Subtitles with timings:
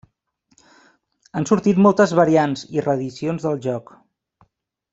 [1.33, 3.93] Han sortit moltes variants i reedicions del joc.